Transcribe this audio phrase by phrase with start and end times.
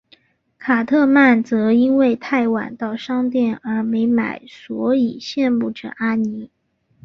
[0.57, 6.49] 卡特曼则因为太晚到商店而没买所以羡慕着阿尼。